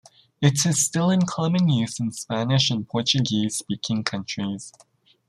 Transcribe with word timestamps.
It 0.41 0.65
is 0.65 0.83
still 0.83 1.11
in 1.11 1.27
common 1.27 1.69
use 1.69 1.99
in 1.99 2.11
Spanish- 2.11 2.71
and 2.71 2.89
Portuguese-speaking 2.89 4.03
countries. 4.03 4.73